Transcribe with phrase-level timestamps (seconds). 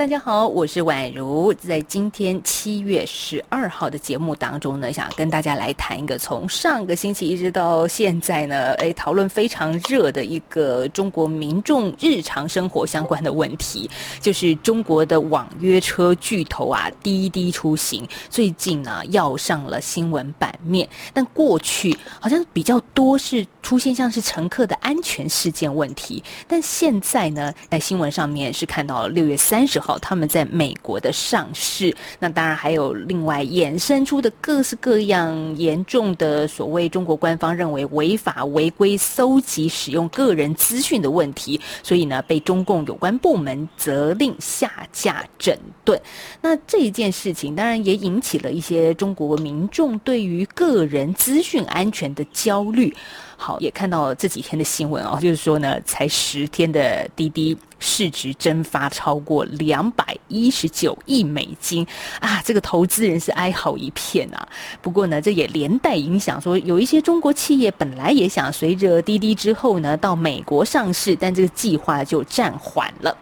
[0.00, 13.90] 大家好，我是宛如，在今天七月十二号的节目当中呢，想跟大家来谈一个从上个星期一直到现在呢，哎，讨论非常热的一个中国民众日常生活相关的问题，
[14.22, 29.89] 就是中国的网约车巨头啊，滴滴出行最近呢要上了新闻版面，但过去好像比较多是出现像是乘客的安全事件问题，但现在呢，在新闻上面是看到了六月三十号。
[29.98, 46.00] 他们在美国的上市，那当然还有另外衍生出的各式各样严重的所谓中国官方认为违法违规搜集使用个人资讯的问题，所以呢，被中共有关部门责令下架整顿。
[46.40, 52.94] 那这一件事情当然也引起了一些中国民众对于个人资讯安全的焦虑。
[53.42, 61.86] 好，也看到了这几天的新闻哦，就是说呢，才十天的滴滴市值蒸发超过两百一十九亿美金
[62.20, 64.46] 啊，这个投资人是哀嚎一片啊。
[64.82, 73.16] 不过呢，这也连带影响说，有一些中国企业本来也想随着滴滴之后呢到美国上市，但这个计划就暂缓了。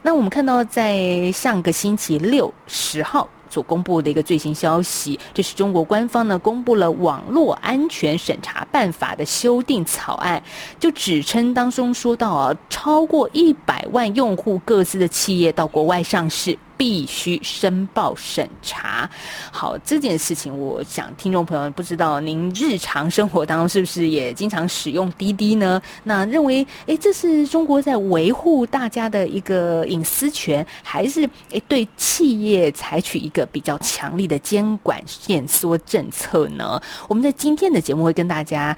[0.00, 3.28] 那我们看到在上个星期六十号。
[3.62, 10.42] 公布的一个最新消息，这是中国官方呢公布了网络安全审查办法的修订草案，
[10.78, 16.58] 就指称当中说到啊，超过一百万用户各自的企业到国外上市。
[16.78, 19.10] 必须申报审查。
[19.52, 25.82] 好，这件事情，我想听众朋友不知道，您日常生活当中是不是也经常使用滴滴呢？
[26.04, 36.80] 那认为，哎，这是中国在维护大家的一个隐私权，还是哎对企业采取一个比较强力的监管限缩政策呢？
[37.08, 38.76] 我们在今天的节目会跟大家。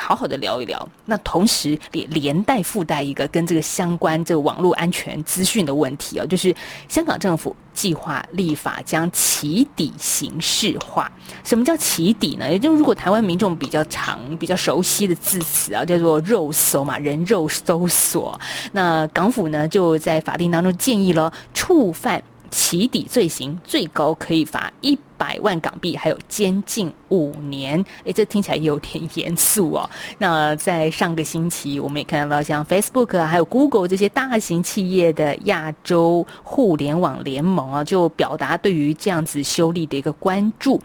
[0.00, 6.54] 好好的聊一聊，那同时连连带附带一个跟这个相关这个网络安全资讯的问题哦，就是
[6.88, 11.10] 香港政府计划立法将起底形式化。
[11.44, 12.50] 什么叫起底呢？
[12.50, 18.38] 也就是如果台湾民众比较常、比较熟悉的字词啊，叫做肉搜嘛，人肉搜索。
[18.72, 22.22] 那港府呢就在法令当中建议了，触犯
[22.56, 27.84] 起底罪行，最高可以罚一百万港币，还有监禁五年。
[28.04, 29.88] 诶，这听起来有点严肃哦。
[30.16, 40.80] 那在上个星期，我们也看到像 Facebook 还有 Google 这些大型企业的亚洲互联网联盟啊，就表达对于这样子修例的一个关注。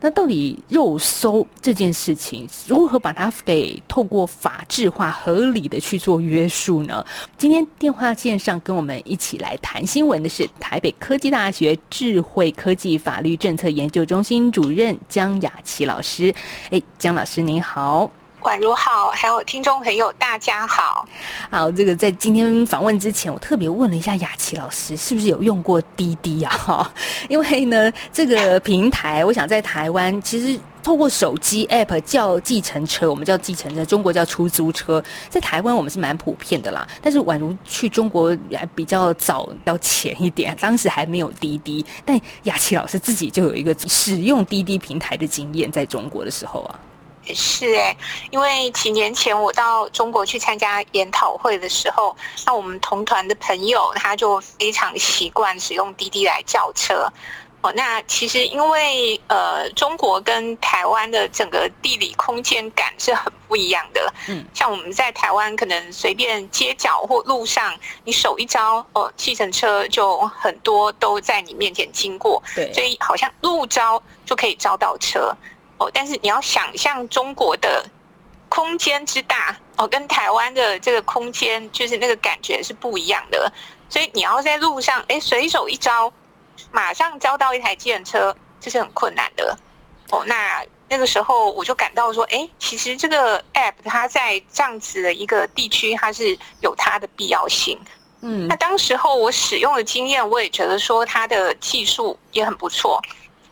[0.00, 7.04] 那到底肉搜这件事情，如何把它给透过法制化、合理的去做约束呢？
[7.36, 16.34] 今天电话线上跟我们一起来谈新闻的是台北科科技大学智慧科技法律政策研究中心主任江雅琪老师，
[16.68, 18.10] 哎，江老师您好，
[18.46, 21.04] 宛如好，还有听众朋友大家好。
[21.50, 26.56] 好，这个在今天访问之前，我特别问了一下雅琪老师，是不是有用过滴滴啊？
[26.56, 26.92] 哈，
[27.28, 30.58] 因为呢，这个平台，我想在台湾其实。
[30.84, 36.86] 透过手机 App 叫计程车，我们叫计程车，中国叫出租车，在台湾我们是蛮普遍的啦。
[37.02, 41.84] 但是宛如去中国还比较早，要前一点，当时还没有滴滴。
[42.04, 46.78] 但雅琪老师自己就有一个使用滴滴平台的经验，在中国的时候啊，
[47.34, 47.96] 是哎、欸，
[48.30, 57.10] 因为几年前我到中国去参加研讨会的时候，那我们同团的朋友他就非常习惯使用滴滴来叫车。
[57.62, 64.12] 哦那其实因为呃，中国跟台湾的整个地理空间感是很不一样的。
[64.28, 72.40] 嗯，像我们在台湾可能随便街角或路上，你手一招，哦，计程车就很多都在你面前经过。
[72.54, 75.34] 对，所以好像路招就可以招到车。
[75.78, 77.84] 哦，但是你要想象中国的
[78.48, 83.52] 空间之大，哦，跟台湾的这个空间就是那个感觉是不一样的。
[83.88, 86.12] 所以你要在路上，哎，随手一招。
[86.72, 89.56] 马上招到一台计程车，这是很困难的
[90.10, 90.24] 哦。
[90.26, 97.78] 那那个时候我就感到说，哎，其实这个 app 它在这样子的一个地区，它是有它的必要性。
[98.22, 103.00] 嗯，那当时候我使用的经验，我也觉得说它的技术也很不错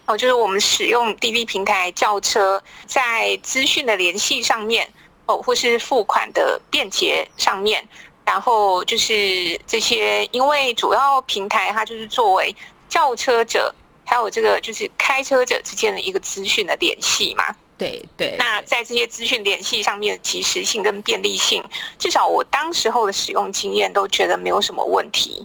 [0.07, 0.17] 哦。
[0.17, 4.89] 就是我们使用滴滴平台叫车，在资讯的联系上面
[5.27, 7.87] 哦，或是付款的便捷上面，
[8.25, 12.55] 然后就是这些，因为主要平台它就是作为。
[12.87, 13.75] 叫车者
[14.05, 17.45] 还有这个就是开车者之间的一个资讯的联系嘛，
[17.77, 18.37] 对对。
[18.39, 21.65] 那在这些资讯联系上面的即时性跟便利性，
[21.99, 25.45] 至少我当时候的使用经验都觉得没有什么问题。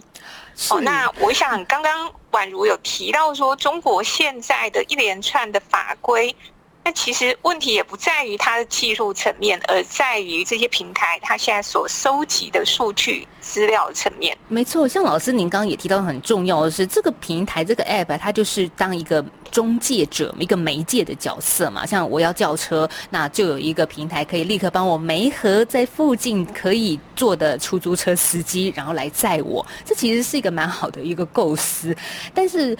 [0.68, 6.34] 哦，那我想刚刚宛如有提到说，中国现在的一连串的法规。
[6.82, 14.36] 那其实问题也不在于它的技术层面，而在于这些平台它现在所收集的数据资料层面。
[14.48, 21.84] 没错，像老师您刚刚也提到很重要的是，这个平台这个 app 它就是当一个中介者，一个媒介的角色嘛。
[21.84, 29.64] 像我要叫车，那就有一个平台可以立刻帮我媒合在附近可以坐的出租车司机，然后来载我。
[29.84, 31.94] 这其实是一个蛮好的一个构思，
[32.34, 32.76] 但是。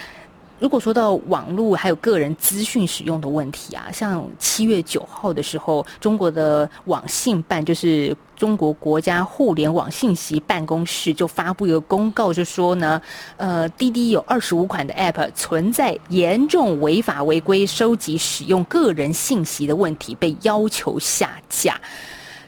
[0.60, 13.00] 如果说到网络还有个人资讯使用的问题啊，像七月九号的时候，中国的网信办就是中国国家互联网信息办公室就发布一个公告，就说呢，
[13.38, 21.80] 呃，滴滴有二十五款的 App 存在严重违法违规收集使用个人信息的问题，被要求下架。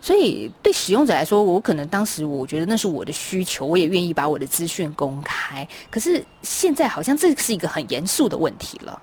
[0.03, 5.67] 所以，对使用者来说，我可能当时我觉得那是我的需求，我也愿意把我的资讯公开。
[5.89, 9.01] 可是现在好像这是一个很严肃的问题了。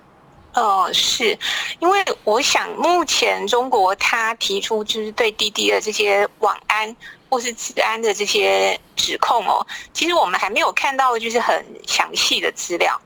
[0.51, 1.37] 呃，是
[1.79, 6.93] 因为我想目前中国他提出就是对滴滴的这些网安
[7.29, 12.99] 或是治安的这些指控哦，其实我们还没有看到就是很详细的资料。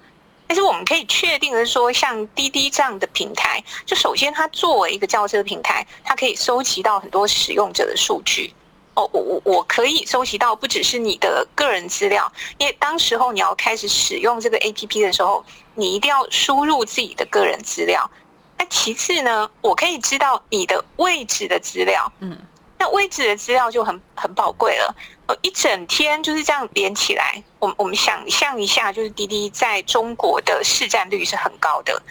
[0.53, 8.53] 但是我们可以确定的是说，像滴滴这样的平台，就首先它作为一个轿车平台，它可以收集到很多使用者的数据。
[8.94, 18.07] 哦，我我我可以收集到不只是你的个人资料，因为当时候你要开始使用这个 APP 的时候，你一定要输入自己的个人资料。
[18.55, 22.13] 那其次呢，我可以知道你的位置的资料。
[22.19, 22.38] 嗯。
[22.83, 24.94] 那位置的资料就很很宝贵了，
[25.27, 32.03] 呃，一整天就是这样连起来，我我们想象一下，就是滴滴在中国的市占率是很高的，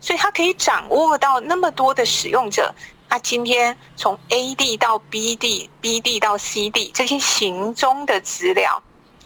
[0.00, 2.72] 所以它可以掌握到那么多的使用者，
[3.08, 8.80] 他今天从 A 地到 B 地，B 地到 C 地这些行踪的资料，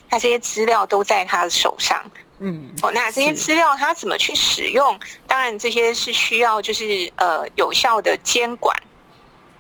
[0.09, 2.03] 那这些资料都在他的手上，
[2.39, 4.99] 嗯，哦，那这些资料他怎么去使用？
[5.27, 8.75] 当然这些是需要就是呃有效的监管。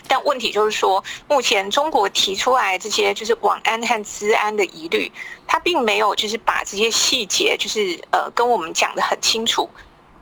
[0.06, 5.10] 但问题就是说，目前中国提出来这些就是网安和资安的疑虑，
[5.46, 9.68] 他并没有就是把这些细节就是呃跟我们讲得很清楚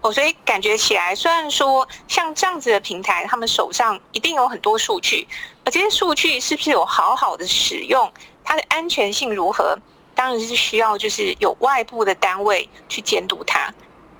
[0.00, 5.26] 哦，所以感觉起来，虽然说像这样子的平台，他们手上一定有很多数据，
[5.64, 8.12] 而这些数据是不是有好好的使用，
[8.44, 9.76] 它的安全性如何，
[10.14, 13.72] 当然是需要就是有外部的单位去监督它，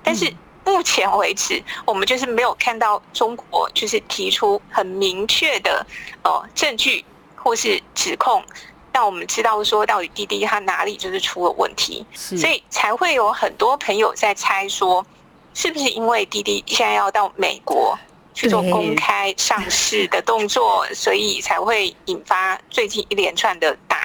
[0.03, 0.33] 但是。
[0.65, 5.85] 目前为止，我们就是没有看到中国就是提出很明确的
[6.23, 7.03] 呃证据
[7.35, 8.43] 或是指控，
[8.91, 15.05] 让我们知道说到底滴滴它哪里就是出了问题，所以才会有很多朋友在猜说，
[15.53, 17.97] 是不是因为滴滴现在要到美国
[18.33, 24.02] 去做公开上市的动作，所以才会引发最近一连串的打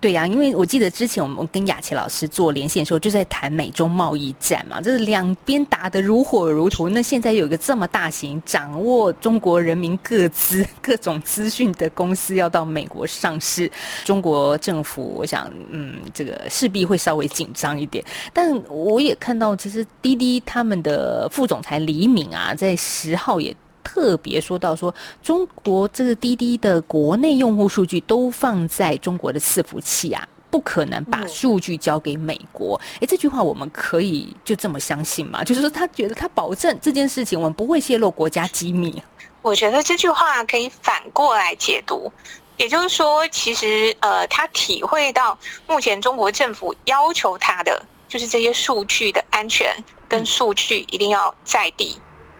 [0.00, 6.88] 对呀、因为我记得之前我们跟雅琪老师做连线的时候，就在谈美中贸易战嘛，就是两边打得如火如荼。
[6.90, 13.70] 那现在有一个这么大型、掌握中国人民各资各种资讯的公司要到美国上市，
[14.04, 18.04] 中国政府我想，嗯，这个势必会稍微紧张一点。
[18.32, 23.56] 但我也看到，其实滴滴他们的副总裁李敏啊，在十号也。
[23.88, 32.78] 特别说到说，中国这个滴滴的国内用户数据都放在中国的伺服器啊，不可能把数据交给美国。
[33.00, 35.42] 哎，这句话我们可以就这么相信吗？
[35.42, 39.02] 就是说，他觉得他保证这件事情我们不会泄露国家机密。
[39.40, 42.12] 我觉得这句话可以反过来解读，
[42.58, 49.74] 也就是说，其实呃，他体会到目前中国政府要求他的就是这些数据的安全
[50.06, 51.98] 跟数据一定要在地。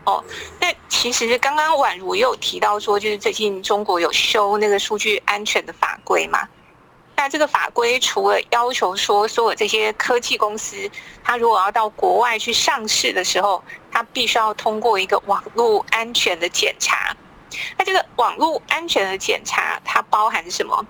[0.08, 0.24] 哦，
[0.58, 6.48] 那其实刚刚婉如也有提到说，就是最近中国有修那个数据安全的法规嘛。
[7.14, 10.90] 那这个法规除了要求说，所有这些科技公司，
[11.22, 13.62] 它如果要到国外去上市的时候，
[13.92, 17.14] 它必须要通过一个网络安全的检查。
[17.76, 20.86] 那这个网络安全的检查，它包含什么？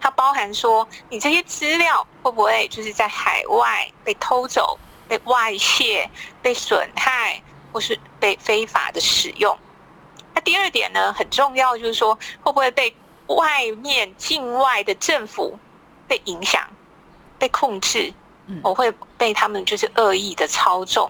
[0.00, 6.10] 它包含说，你这些资料会不会就是在海外被偷走、被外泄、
[6.42, 7.40] 被损害？
[7.78, 9.56] 或是被非法的使用，
[10.34, 12.92] 那第二点呢，很重要，就是说会不会被
[13.28, 15.56] 外面境外的政府
[16.08, 16.68] 被影响、
[17.38, 18.12] 被控制，
[18.64, 21.08] 我会被他们就是恶意的操纵。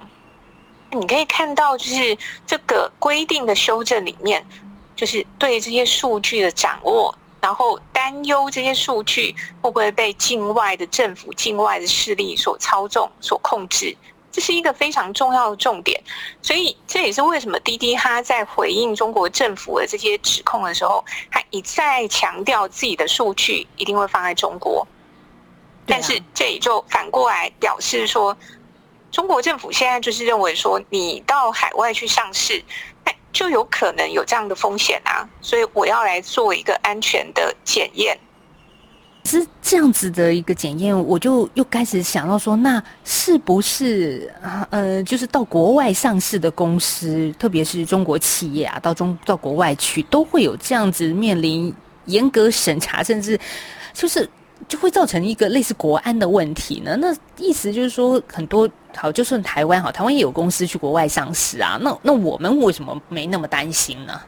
[0.91, 4.47] 你可以看到，就是这个规定的修正里面，
[4.95, 13.97] 就是对这些数据的掌握，然后担忧这些数据会不会被境外的政府、境外的势力所操纵、所控制。
[14.31, 16.01] 这是一个非常重要的重点，
[16.43, 24.87] 所以这也是为什么滴滴他在回应中国政府的这些指控的时候，他一再强调自己的数据一定会放在中国。
[25.87, 28.37] 但是这也就反过来表示说，
[29.11, 32.63] 中国政府现在就是认为说，你到海外去上市，
[33.07, 38.19] 那就有可能有这样的风险啊，所以我要来做一个安全的检验。
[39.29, 44.33] 是这样子的一个检验，我就又开始想到说，那是不是
[44.71, 51.73] 呃，就是到国外上市的公司，特别是中国企业啊，到中到国外去，都会有这样子面临
[52.07, 53.39] 严格审查，甚至
[53.93, 54.29] 就是
[54.67, 56.97] 就会造成一个类似国安的问题呢？
[56.97, 64.19] 那意思就是说，很多好，就算台湾好，台湾也有公司去国外上市啊，那那我们为什么没那么担心呢？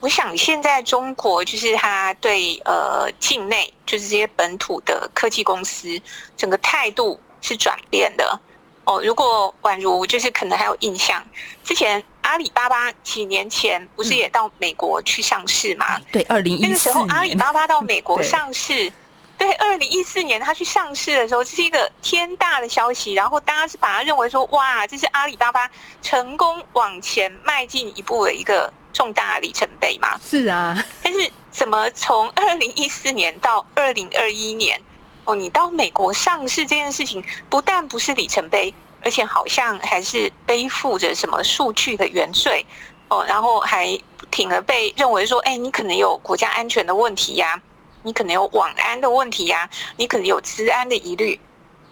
[0.00, 6.00] 我想现在中国就是他对呃境内就是这些本土的科技公司
[6.38, 8.40] 整个态度是转变的
[8.84, 9.02] 哦。
[9.04, 11.22] 如果宛如就是可能还有印象，
[11.62, 15.98] 之前阿里巴巴几年前不是也到美国去上市吗？
[15.98, 18.90] 嗯、对，二零一四年那个时候阿里巴巴到美国上市，
[19.36, 28.72] 对，二零一四年他去上市的时候，这是一个天大的消息，然后大家是把它认为说哇，这是阿里巴巴成功往前迈进一步的一个。
[28.92, 30.18] 重大里程碑嘛？
[30.24, 34.80] 是啊，但是怎么从二零一四年到二零二一年，
[35.24, 42.64] 哦，你到美国上市这件事情，不但不是里程碑，而且好像还是背负着什么数据的原罪
[43.08, 47.60] 哦，然后还不停的被认为说，哎，你可能有国家安全的问题呀，
[48.02, 51.38] 你可能有网安的问题呀，你可能有治安的疑虑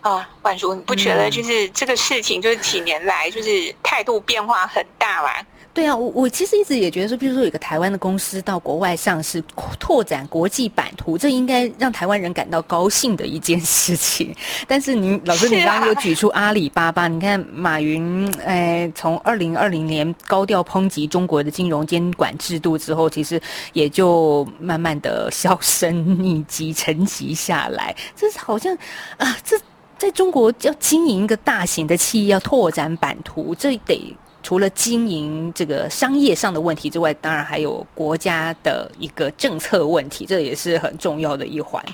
[0.00, 5.44] 啊，宛如你不觉得就是这个事情，就是几年来就是态度变化很大吗？
[5.78, 9.40] 对啊，我我其实一直也觉得说，比如说有个台湾的公司到国外上市，
[9.78, 14.34] 拓展国际版图，这应该让台湾人感到高兴的一件事情。
[14.66, 23.40] 但是您老师，你刚刚有举出阿里巴巴，你看马云，哎，从二零二零年高调抨击中国的金融监管制度之后，其实
[23.72, 27.94] 也就慢慢的 销声匿迹、沉寂下来。
[28.16, 28.76] 这是好像
[29.16, 29.56] 啊，这
[29.96, 34.16] 在中国要经营一个大型的企业，要拓展版图，这得。
[34.48, 41.84] 除了经营这个商业上的问题之外，当然还有国家的一个政策问题，这也是很重要的一环。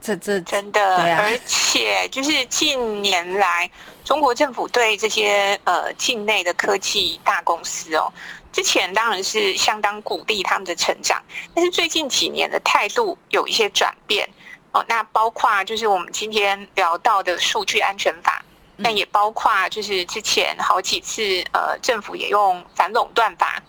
[0.00, 3.70] 这这真的，啊、而且就是近年来，
[4.04, 8.12] 中国政府对这些呃境内的科技大公司哦，
[8.52, 11.22] 之前当然是相当鼓励他们的成长，
[11.54, 14.28] 但是最近几年的态度有一些转变
[14.72, 14.84] 哦。
[14.88, 18.44] 那包括就是我们今天聊到的数据安全法。
[18.82, 21.22] 但也包括，就是之前好几次，
[21.52, 23.62] 呃，政府也用反垄断法，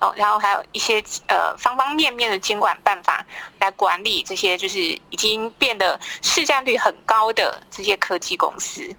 [0.00, 3.24] 哦，然后还有一些呃方方面面的监管办法
[3.58, 8.94] 来管理这些，就是已经变得市占率很高的这些科技公司。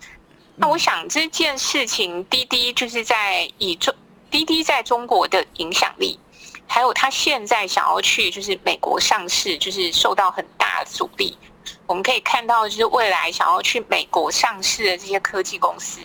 [0.56, 3.94] 那我想这件事情，滴滴就是在以中
[4.30, 6.20] 滴滴在中国的影响力，
[6.68, 11.38] 还有他现在想要去就是美国上市，就是受到很大的阻力。
[11.86, 16.00] 我们可以看到，就是未来想要去美国上市的这些科技公司，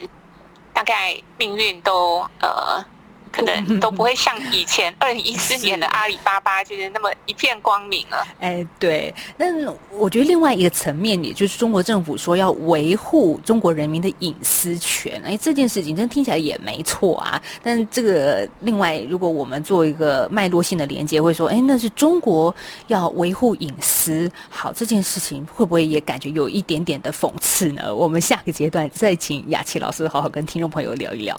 [0.72, 2.84] 大概命运都呃。
[3.32, 8.26] 可能 都不会像以前二零一四年的阿里巴巴就是那么一片光明了。
[8.40, 9.14] 哎，对。
[9.36, 9.46] 那
[9.92, 17.40] 我觉得另外一个层面，也就是中国政府说要维护中国人民的隐私权，哎，这件事情真听起来也没错啊。
[17.62, 22.54] 但这个另外，如果我们做一个脉络性的连接，会说，哎，那是中国
[22.86, 27.94] 要维护隐私，好，这件事情会不会也感觉有一点点的讽刺呢？
[27.94, 31.38] 我们下个阶段再请雅琪老师好好跟听众朋友聊一聊。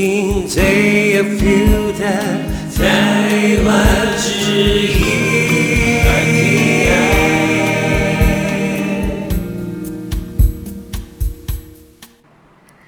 [0.00, 2.06] 听最有 feel 的
[2.74, 5.29] 台湾之音。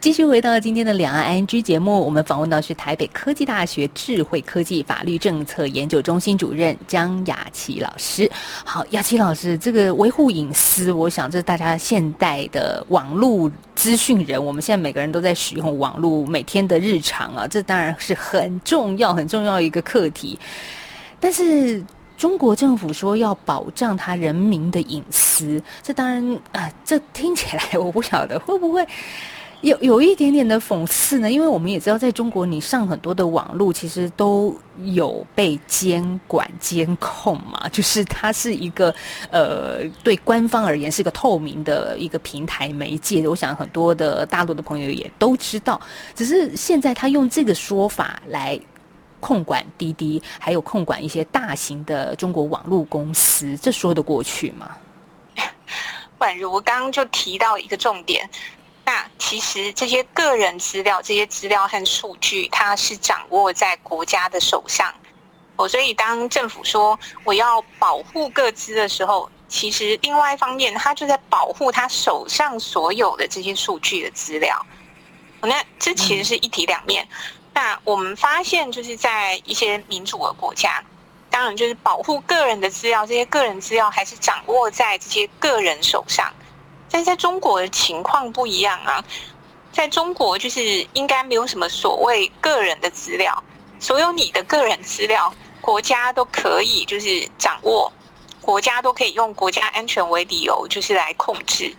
[0.02, 8.28] 继续回到今天的两岸 ING 节目，我们访问到是台北科技大学智慧科技法律政策研究中心主任江雅琪老师。
[8.64, 20.37] 好，雅琪老师，这个维护隐私，我想这是大家现代的网络资讯人，我们现在每个人都在使用网络，每天的日常啊，这当然是很重要、很重要一个课题。
[21.21, 21.80] 但是
[22.18, 28.85] 中国政府说要保障他人民的隐私，这当然啊，这听起来我不晓得会不会。
[29.62, 34.52] 有有一点点的讽刺呢，因为我们也知道，在中国你上很多的网络，其实都
[34.83, 38.92] 有被监管监控嘛， 就是它是一个
[39.31, 43.26] 呃，对官方而言是个透明的一个平台媒介。
[43.28, 45.81] 我想很多的大陆的朋友也都知道，
[46.12, 48.59] 只是现在他用这个说法来
[49.21, 54.76] 控管滴滴，还有控管一些大型的中国网络公司，这说得过去吗？
[56.19, 58.28] 宛如我刚刚就提到一个重点。
[58.85, 64.93] 那其实这些个人资料、这些资料和数据，它是掌握在国家的手上。
[65.57, 74.67] 哦，所以当政府说我要保护各资的时候，其实另外一方面，他就在保护他手上所有的这些数据的资料。
[75.43, 77.07] 那这其实是一体两面。
[77.53, 80.83] 那我们发现，就是在一些民主的国家，
[81.29, 86.33] 当然就是保护个人的资料，这些个人资料还是掌握在这些个人手上。
[86.93, 89.03] 但在中国的情况不一样啊，
[89.73, 93.43] 在中国就是应该没有什么所谓个人的资料，
[93.81, 95.33] 所有你的个人资料，
[95.63, 97.91] 国家都可以就是掌握，
[98.43, 101.75] 国家都可以用国家安全为理由就是来控制。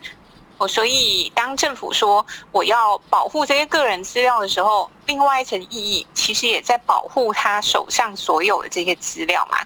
[0.57, 9.59] 哦，所以当政府说我要保护这些个人资料的时候，另外一层意义其实也在保护他手上所有的这些资料嘛。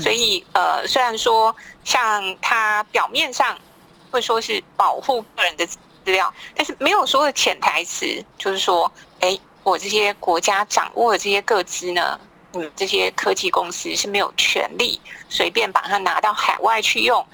[0.00, 3.58] 所以呃，虽然说像他表面上。
[4.10, 8.06] 会说是保护个人的资料，但是没有说的潜台词
[8.38, 8.90] 就是说，
[9.20, 12.18] 哎，我这些国家掌握的这些个资呢，
[12.54, 17.24] 嗯，这些科技公司是没有权利随便把它拿到海外去用。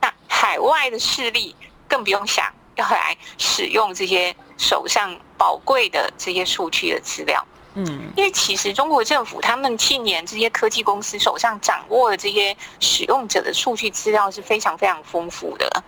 [0.00, 1.54] 那海外的势力
[1.88, 7.46] 更不用想要来使用这些手上宝贵的这些数据的资料。
[7.76, 15.82] 嗯，因为其实中国政府他们近年这些科技公司手上掌握的这些使用者的数据资料是非常非常丰富的。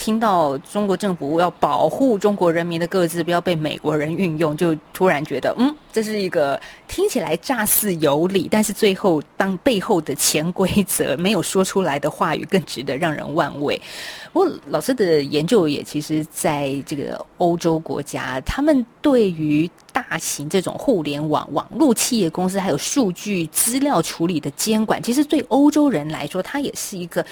[0.00, 13.78] 听到中国政府要保护中国人民的各自不要被美国人运用，就突然觉得，嗯，这是一个听起来乍似有理，但是最后当背后的潜规则没有说出来的话语，更值得让人玩味。
[14.32, 27.22] 不过老师的研究也其实在这个欧洲国家，他们对于大型这种互联网网络企业公司还有数据资料处理的监管，其实对欧洲人来说，它也是一个。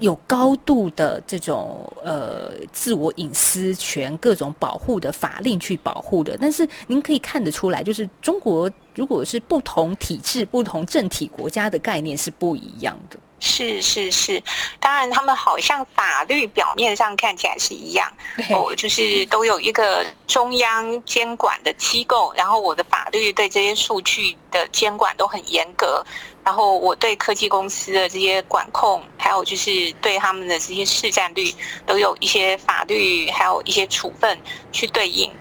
[0.00, 13.18] 有高度的这种呃自我隐私权各种保护的法令去保护的，但是您可以看得出来，就是中国如果是不同体制、不同政体国家的概念是不一样的。
[13.40, 14.42] 是是是，
[14.80, 18.10] 当然他们好像法律表面上看起来是一样，
[18.48, 26.02] 哦，就是都有一个中央监管的机构，然后我的法律对这些数据的监管都很严格。
[26.44, 31.54] 然后我对科技公司的这些管控，还有就是对他们的这些市占率，
[31.86, 34.38] 都有一些法律，还有一些处分
[34.70, 35.32] 去对应。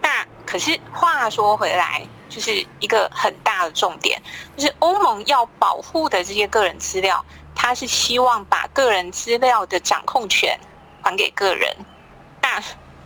[0.00, 4.22] 那可是话说回来，就是一个很大的重点，
[4.56, 7.22] 就是欧盟要保护的这些个人资料，
[7.54, 10.58] 它是希望把个人资料的掌控权
[11.02, 11.76] 还给个人。
[12.40, 12.62] 那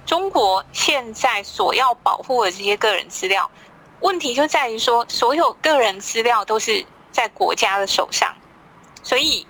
[0.07, 3.51] 中国现在所要保护的这些个人资料，
[3.99, 6.87] 问题就在于说，所有个人资料都是。
[7.13, 8.35] 在国家的手上，
[9.03, 9.47] 所以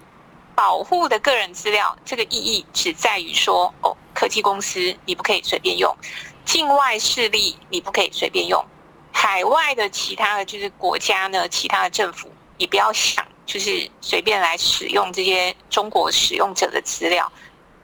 [0.54, 5.96] 保护的个人资料，这个意义只在于说，哦，科技公司你不可以随便用，
[6.44, 8.64] 境外势力你不可以随便用，
[9.12, 17.30] 海外的其他的就是国家呢，其他的政府你不要想就是随便来使用这些中国使用者的资料，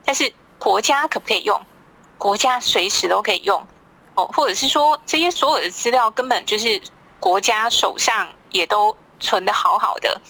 [0.05, 1.61] 但是国家可不可以用？
[2.19, 3.67] 国家随时都可以用，
[4.15, 6.81] 哦，或者是说这些所有的资料根本就是
[7.21, 8.97] 国家手上也都。
[9.21, 10.21] 存的好好的，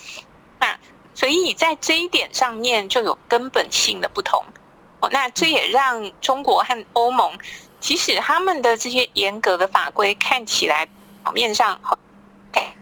[0.59, 0.79] 那
[1.15, 4.45] 所以在这一点上面就有根本性的不同
[5.01, 5.09] 哦。
[5.11, 7.39] 那这也让中国和欧盟，
[7.81, 10.87] 即使他们的这些严格的法规看起来
[11.23, 11.81] 表面上
[12.53, 12.75] 哎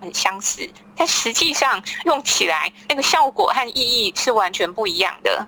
[0.00, 5.46] 很相似，但实际上用起来那个效果和意义是完全不一样的。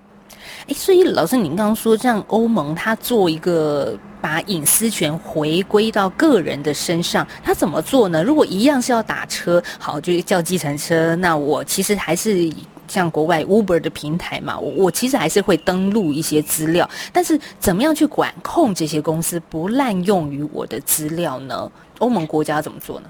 [0.67, 3.99] 哎，所以老师您刚刚说，像欧盟他做一个。
[4.21, 8.21] 把隐私权回归到个人的身上，他怎么做呢？
[8.21, 12.53] 如果一样是要打车，好，就叫计程车，那我其实还是
[12.89, 21.71] 像国外 Uber 的平台嘛，我我其实还是会登录一些资料，但是怎么样去管控这些公司不滥用于我的资料呢？
[22.01, 23.09] 欧盟国家怎么做呢？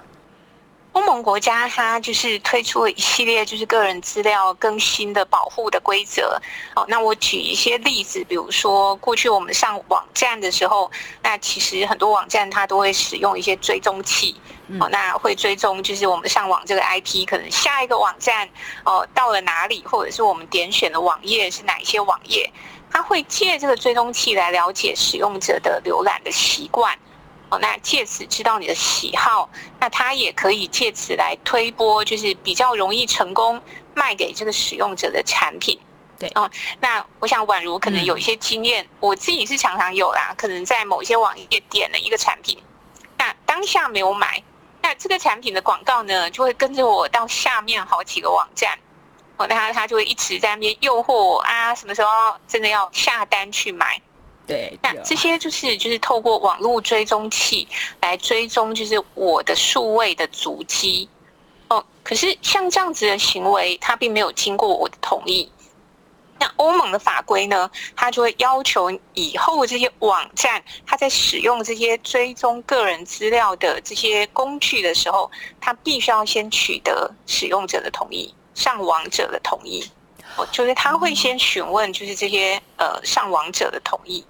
[0.98, 6.36] 欧盟国家它就是推出了一系列就是个人资料更新的保护的规则。
[6.74, 10.90] 哦，那我举一些例子，比如说过去我们上网站的时候，
[11.22, 14.34] 那其实很多网站它都会使用一些追踪器。
[14.80, 18.48] 哦，那会追踪就是我们上网这个 IP，可能下一个网站
[18.84, 22.50] 哦到了哪里，或者是我们点选的网页是哪一些网页，
[22.90, 26.98] 它会借这个追踪器来了解使用者的浏览的习惯。
[27.50, 29.48] 哦，那借此知道你的喜好，
[29.80, 33.60] 那他也可以借此来推波，就是比较容易成功
[33.94, 35.78] 卖给这个使用者的产品。
[36.18, 42.60] 对，哦，那我想宛如可能有一些经验，嗯、我自己是常常有啦，可能在某一些网页点了一个产品，
[43.16, 44.42] 那当下没有买，
[44.82, 48.76] 那这个产品的广告呢，就会跟着我到下面好几个网站，
[49.36, 52.10] 哦，那他他就会一直在那边诱惑我啊，什么时候
[52.48, 54.02] 真的要下单去买。
[54.48, 57.68] 对，那这些就是就是透过网络追踪器
[58.00, 61.06] 来追踪，就是我的数位的足迹
[61.68, 61.84] 哦。
[62.02, 65.52] 可是像这样子的行为，它并没有经过我的同意。
[66.40, 75.30] 那欧盟的法规呢，它就会要求以后这些网站，它在使用这些追踪个人资料的这些工具的时候，
[75.60, 79.84] 它必须要先取得使用者的同意，上网者的同意。
[80.36, 84.24] 哦，就是他会先询问，就是这些呃上网者的同意。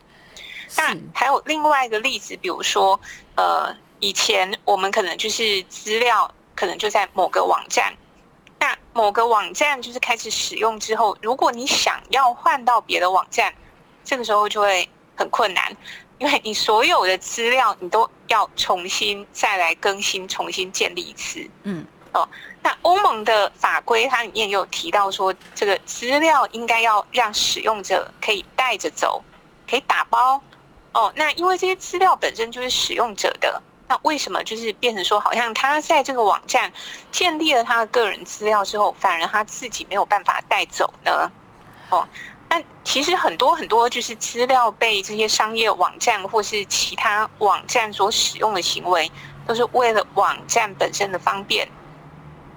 [0.77, 3.01] 那还有另外一个例子，比如说，
[3.37, 7.95] 呃，以前我们可能就是资料可能就在某个网站，
[8.59, 13.55] 那某个网站就是开始使用之后，如果你想要换到别的网站，
[14.05, 15.77] 这个时候就会很困难，
[16.19, 21.49] 因为你所有的资料你都要重新再来更新，重新建立一次。
[21.63, 22.29] 嗯，哦，
[22.63, 29.23] 那欧盟的法规它里面也有提到说，这个资料应该要让使用者可以带着走，
[29.69, 30.43] 可以打包。
[30.99, 36.73] 哦，那因为这些资料本身就是使用者的，那为什么就是变成说，好像他在这个网站
[37.13, 41.31] 建立了他的个人资料之后，反而他自己没有办法带走呢？
[41.91, 42.05] 哦，
[42.49, 49.09] 那其实很多很多就是资料被这些商业网站或是其他网站所使用的行为，
[49.47, 51.69] 都是为了网站本身的方便。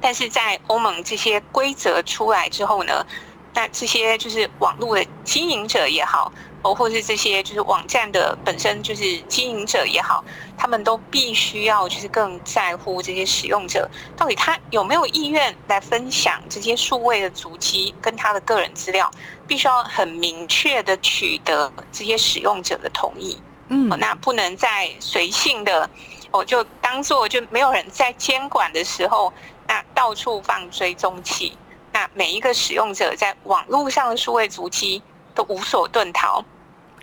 [0.02, 3.06] 但是在欧盟这些规则出来之后呢，
[3.54, 6.34] 那这些就是网络的经营者也好。
[6.64, 10.24] 哦，或是这些就是网站的本身就是经营者也好，
[10.58, 19.10] 他们都必须要就是更在乎这些使用者到底他有没有意愿来分享这些数位的足迹跟他的个人资料，
[19.48, 23.42] 必须要很明确的取得这些使用者的同意。
[23.70, 25.90] 嗯，那不能再随性的，
[26.32, 29.34] 哦，就当做就没有人在监管的时候，
[29.68, 31.58] 那到处放追踪器，
[31.94, 35.02] 那每一个使用者在网络上的数位足迹。
[35.44, 36.44] 无所遁逃，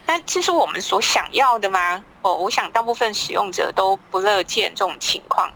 [0.06, 2.02] 那这是我们所想要的吗？
[2.22, 5.50] 哦，我想大部分使用者都不乐见这种情况。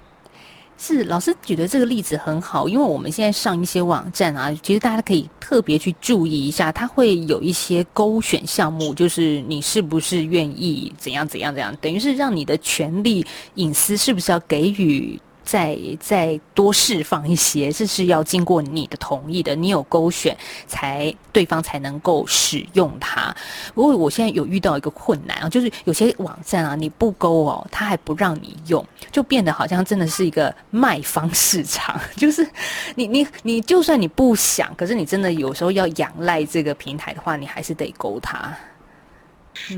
[0.79, 15.21] 是老师举的这个例子很好，因为我们现在上一些网站啊，其实大家可以特别去注意一下，它会有一些勾选项目，就是你是不是愿意怎样怎样怎样，等于是让你的权利隐私是不是要给予。
[15.45, 23.35] 再再多释放一些，这是要经过你的同意的，你有勾选才对方才能够使用它。
[23.75, 32.01] 不过我现在有遇到一个困难啊，就是有些网站啊，你不勾哦，它还不让你用，就变得好像真的是一个卖方市场。
[32.17, 32.47] 就是
[32.95, 38.55] 你你你就算你不想，可是你真的有时候要仰赖这个平台的话，你还是得勾它。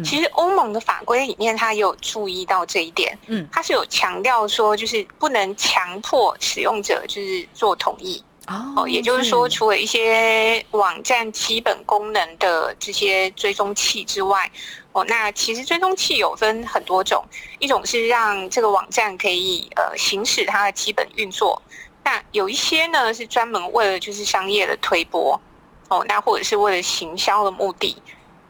[0.04, 3.18] 其实欧盟的法规里面，它也有注意到这一点。
[3.26, 8.22] 嗯，它是有强调说，就是不能强迫使用者就是做同意。
[8.46, 14.50] 哦，也就是说，除了一些网站基本功能的这些追踪器之外，
[14.92, 17.24] 哦，那其实追踪器有分很多种，
[17.58, 21.60] 一种是让这个网站可以呃行使它的基本运作。
[22.04, 25.40] 那有一些呢是专门为了就是商业的推播，
[25.88, 27.96] 哦，那或者是为了行销的目的。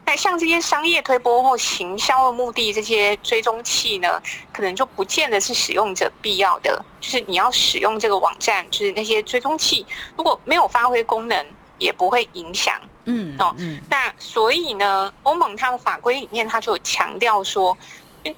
[0.05, 4.21] 那像这些商业推播或行销的目的，这些追踪器呢，
[4.53, 6.83] 可能就不见得是使用者必要的。
[7.01, 11.45] 就是你要使用这个网站，就是那些追踪器如果没有发挥功能，
[11.79, 12.79] 也不会影响。
[13.05, 13.81] 嗯哦，嗯。
[13.89, 17.75] 那所以呢，欧盟它的法规里面，它就有强调说，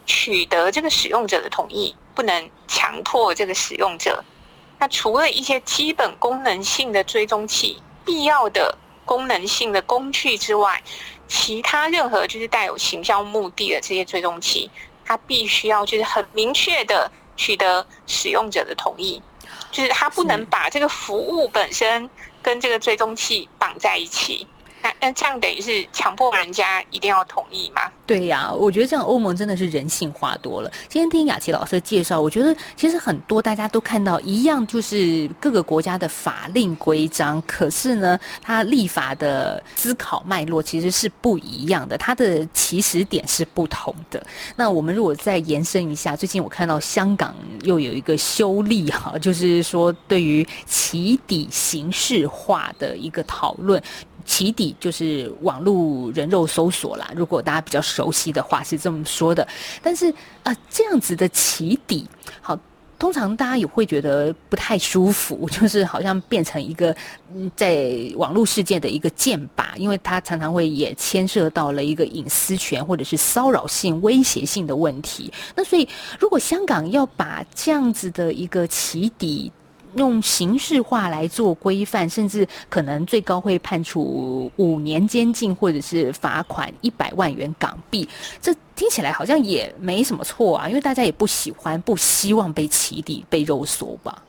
[0.06, 4.24] 取得这个使用者的同意，不能强迫这个使用者。
[4.80, 10.82] 那除了一些基本功能性的追踪器，必要的功能性的工具之外，
[11.28, 14.70] 其他任何就是带有行销目的的这些追踪器，
[15.06, 19.22] 它必须要就是很明确的取得使用者的同意，
[19.72, 22.10] 就是它不能把这个服务本身
[22.42, 24.48] 跟这个追踪器绑在一起。
[25.00, 27.82] 那这样等于是强迫人家一定要同意吗？
[28.06, 30.72] 对呀、我觉得这样欧盟真的是人性化多了。
[30.88, 44.26] 今天听雅琪老师的介绍，我觉得其实很多大家都看到一样，就是各个国家的法令规章，可是呢，它立法的思考脉络其实是不一样的，它的起始点是不同的。
[44.56, 53.84] 那我们如果再延伸一下，最近我看到香港又有一个修例哈，就是说对于起底刑事化的一个讨论。
[54.28, 59.48] 起底就是网络人肉搜索啦，如果大家比较熟悉的话是这么说的。
[59.82, 60.12] 但是
[60.44, 62.06] 啊、呃，这样子的起底，
[62.42, 62.60] 好，
[63.00, 66.96] 通常大家也会觉得不太舒服，就是好像变成一个
[67.34, 75.32] 嗯，在网络世界的一个剑靶，因为它常常会也牵涉到了一个隐私权或者是骚扰性、威胁性的问题。
[75.56, 75.88] 那所以，
[76.20, 79.52] 如果香港要把这样子的一个起底，
[79.96, 88.08] 用刑事化来做规范，甚至可能最高会判处五年监禁，或者是罚款一百万元港币。
[88.42, 94.22] 这听起来好像也没什么错啊，因为大家也不喜欢、不希望被起底、被肉搜吧？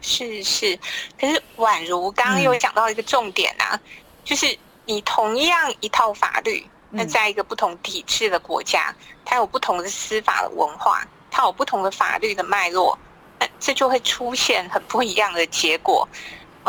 [0.00, 0.78] 是是，
[1.18, 3.80] 可是宛如刚刚又讲到一个重点啊，嗯、
[4.22, 4.46] 就是
[4.84, 8.94] 你同样一套法律，那在一个不同体制的国家，
[9.24, 12.98] 它有不同的司法的文化，它有不同的法律的脉络。
[13.60, 16.08] 这就会出现很不一样的结果。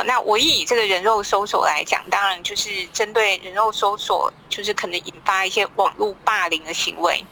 [0.05, 7.23] 那我以这个人肉搜索来讲，当然就是针对人肉搜索，就是可能引发一些网络霸凌的行为。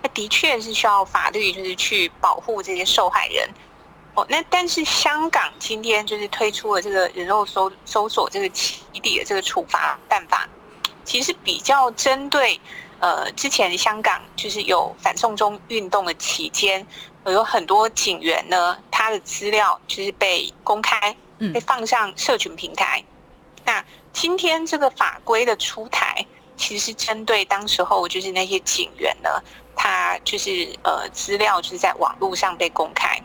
[0.00, 3.48] 那的确是需要法律，就是去保护这些受害人。
[4.14, 10.48] 哦，那但是香港今天就是推出了这个人肉搜搜索这个起底的这个处罚办法，
[11.04, 12.60] 其实比较针对
[13.00, 16.86] 呃之前香港就是有反送中运动的期间。
[17.30, 21.14] 有很多警员呢，他的资料就是被公开，
[21.54, 23.00] 被放上社群平台。
[23.00, 29.30] 嗯、那今天这个法规的出台，其实是针对当时候就是那些警员呢，
[29.76, 33.22] 他就是呃资料就是在网络上被公开，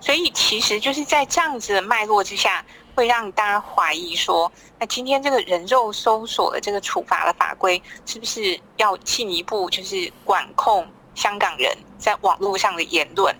[0.00, 10.88] 所以其实就是在这样子的脉络之下，会让大家怀疑说，那今天这个人肉搜索的这个处罚的法规，是不是要进一步就是管控？
[11.14, 13.34] 香港人在网络上的言论，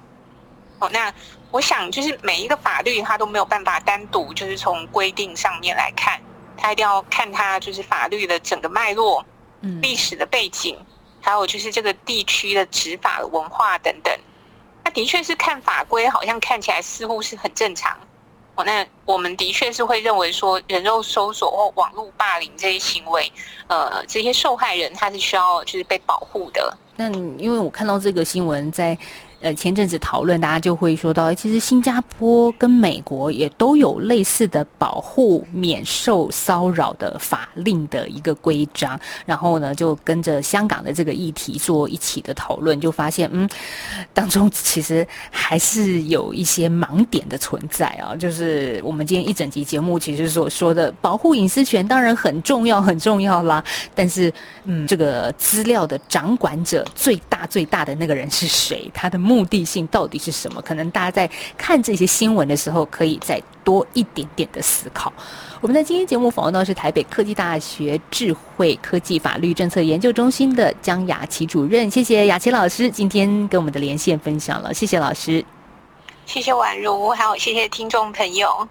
[0.78, 1.12] 哦，那
[1.50, 6.18] 我想就是每一个法律它都没有办法单独就是从规定上面来看，
[6.56, 9.22] 它一定要看它就是法律的整个脉络，
[9.60, 10.78] 嗯，历史的背景，
[11.20, 14.16] 还有就是这个地区的执法的文化等等。
[14.84, 17.98] 那的确是看法规，好像看起来似乎是很正常。
[18.54, 23.32] 哦，那我们的确是会认为说，人肉搜索或网络霸凌这些行为，
[23.66, 26.76] 呃，这些受害人他是需要就是被保护的。
[26.96, 28.96] 那因为我看到这个新闻在。
[29.42, 43.50] 呃，前阵子讨论，大家就会说到，其实新加坡跟美国也都有类似的保护免受骚扰的法令的一个规章，然后呢，就跟着香港的这个议题做一起的讨论，就发现，嗯，
[44.14, 48.14] 当中其实还是有一些盲点的存在啊。
[48.14, 54.32] 就是我们今天一整集节目其实所说的保护隐私权当然很重要，很重要啦，但是，
[54.66, 58.90] 嗯，这个资料的掌管者最大最大的那个人是谁？
[58.92, 60.60] 他的目的性到底是什么？
[60.62, 65.12] 可能大家在看这些新闻的时候，可以再多一点点的思考。
[65.60, 75.44] 我们在今天节目访问到是台北科技大学智慧科技法律政策研究中心的江雅琪主任，谢谢雅琪老师今天跟我们的连线分享了，谢谢老师，
[76.26, 78.68] 谢谢宛如，还有谢谢听众朋友。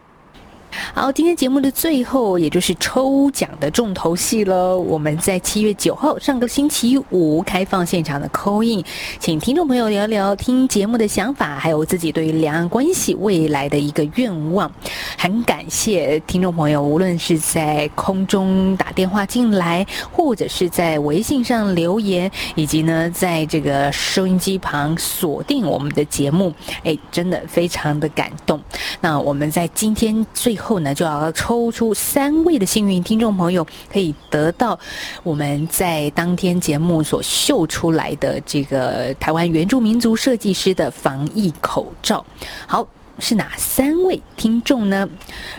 [0.93, 4.77] 好，今天节目的最后，也就是抽奖的重头戏了。
[4.77, 8.83] 我们在七月九号上个星期五开放现场的 call in，
[9.19, 14.71] 请听众朋友聊聊听节目的想法，还有自己对于两岸关系未来的一个愿望。
[15.17, 26.53] 很感谢听众朋友，无论是在空中打电话进来，或者是在微信上留言，以及呢，在这个收音机旁锁定我们的节目，
[26.83, 28.59] 哎，真的非常的感动。
[28.99, 34.79] 那我们在今天最后呢，就要抽出三位的幸运听众朋友，可以得到
[35.23, 42.25] 我们在当天节目所秀出来的这个台湾原住民族设计师的防疫口罩。
[42.67, 42.87] 好，
[43.19, 45.09] 是哪三位听众呢？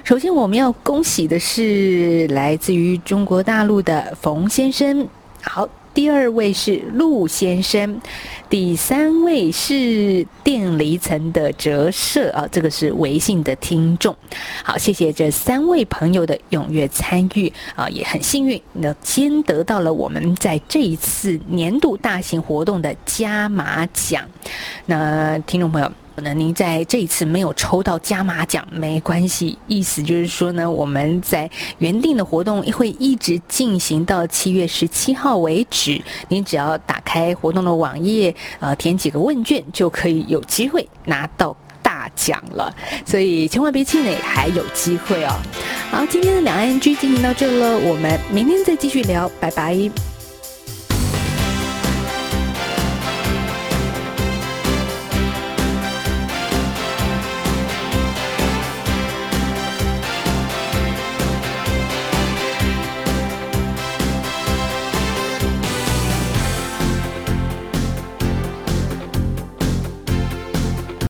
[0.05, 5.07] 首先，我们要恭喜的是来自于中国大陆的冯先生。
[5.43, 5.69] 好。
[5.95, 8.01] 第二位是陆先生，
[8.49, 14.17] 第三位是电离层的折射啊，这个是微信的听众。
[14.65, 24.25] 好，谢谢这三位朋友的踊跃参与啊，也很幸运，那先得到了我们在这一次年度大型活动的加码奖。
[24.87, 25.93] 那听众朋友。
[26.15, 36.01] 可能您在这一次没有抽到加码奖，没关系，意思就是说呢，我们在原定的活动会一直进行到七月十七号为止。
[36.29, 42.75] 您只要打开活动的网页，呃，填几个问卷，就可以有机会拿到大奖了。
[43.07, 45.33] 所以千万别气馁，还有机会哦。
[45.91, 50.12] 好，今天的两岸 ING 进行到这了，我们明天再继续聊，拜拜。